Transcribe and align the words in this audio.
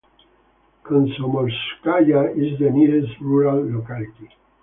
Komsomolskoye 0.83 2.33
is 2.35 2.57
the 2.57 2.71
nearest 2.71 3.19
rural 3.21 3.63
locality. 3.71 4.29